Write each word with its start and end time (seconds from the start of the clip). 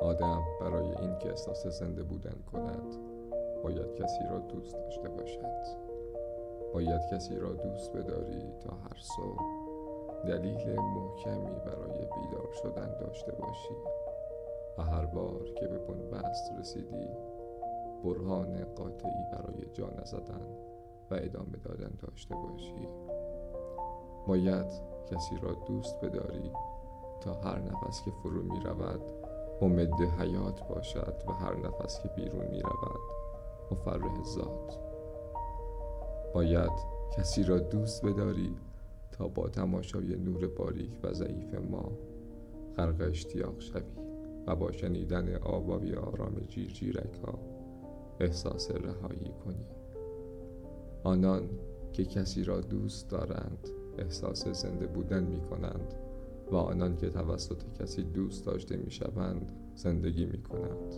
آدم 0.00 0.42
برای 0.60 0.96
اینکه 0.96 1.28
احساس 1.28 1.66
زنده 1.66 2.02
بودن 2.02 2.42
کند 2.52 2.94
باید 3.62 3.94
کسی 3.94 4.24
را 4.30 4.38
دوست 4.38 4.74
داشته 4.74 5.08
باشد. 5.08 5.88
باید 6.74 7.00
کسی 7.12 7.36
را 7.36 7.52
دوست 7.52 7.92
بداری 7.92 8.52
تا 8.60 8.76
هر 8.76 8.98
صبح 9.00 9.42
دلیل 10.26 10.80
محکمی 10.80 11.58
برای 11.66 11.98
بیدار 11.98 12.52
شدن 12.62 12.98
داشته 13.00 13.32
باشی 13.32 13.74
و 14.78 14.82
هر 14.82 15.06
بار 15.06 15.44
که 15.44 15.66
به 15.66 15.78
بنبست 15.78 16.52
رسیدی 16.58 17.08
برهان 18.04 18.64
قاطعی 18.64 19.24
برای 19.32 19.66
جا 19.72 19.90
نزدن 20.02 20.46
و 21.10 21.14
ادامه 21.14 21.56
دادن 21.64 21.98
داشته 22.02 22.34
باشی. 22.34 22.88
باید 24.26 24.97
کسی 25.10 25.36
را 25.42 25.52
دوست 25.52 26.00
بداری 26.00 26.50
تا 27.20 27.34
هر 27.34 27.58
نفس 27.58 28.02
که 28.04 28.10
فرو 28.10 28.42
می 28.42 28.60
رود 28.60 29.00
امید 29.62 29.94
حیات 30.18 30.68
باشد 30.68 31.22
و 31.28 31.32
هر 31.32 31.56
نفس 31.56 32.02
که 32.02 32.08
بیرون 32.08 32.46
می 32.46 32.60
رود 32.60 33.00
مفرح 33.70 34.22
ذات. 34.24 34.78
باید 36.34 36.72
کسی 37.16 37.44
را 37.44 37.58
دوست 37.58 38.06
بداری 38.06 38.56
تا 39.12 39.28
با 39.28 39.48
تماشای 39.48 40.16
نور 40.16 40.46
باریک 40.46 40.98
و 41.02 41.12
ضعیف 41.12 41.54
ما 41.54 41.92
غرق 42.76 43.00
اشتیاق 43.00 43.60
شوی 43.60 43.82
و 44.46 44.56
با 44.56 44.72
شنیدن 44.72 45.34
آبابی 45.34 45.94
آرام 45.94 46.40
جیرجیرک 46.48 47.14
ها 47.26 47.38
احساس 48.20 48.70
رهایی 48.70 49.32
کنی. 49.44 49.66
آنان 51.04 51.48
که 51.92 52.04
کسی 52.04 52.44
را 52.44 52.60
دوست 52.60 53.10
دارند 53.10 53.68
احساس 53.98 54.48
زنده 54.48 54.86
بودن 54.86 55.24
می 55.24 55.40
کنند 55.40 55.94
و 56.50 56.56
آنان 56.56 56.96
که 56.96 57.10
توسط 57.10 57.62
کسی 57.80 58.02
دوست 58.02 58.46
داشته 58.46 58.76
می 58.76 58.90
شوند 58.90 59.52
زندگی 59.74 60.26
می 60.26 60.42
کنند 60.42 60.94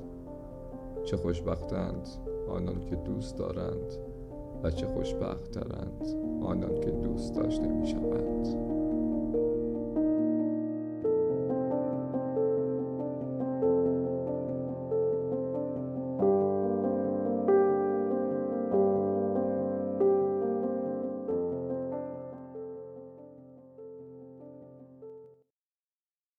چه 1.04 1.16
خوشبختند 1.16 2.08
آنان 2.48 2.80
که 2.80 2.96
دوست 2.96 3.36
دارند 3.36 3.94
و 4.62 4.70
چه 4.70 4.86
خوشبختترند 4.86 6.06
آنان 6.42 6.80
که 6.80 6.90
دوست 6.90 7.34
داشته 7.34 7.66
می 7.66 7.86
شوند 7.86 8.69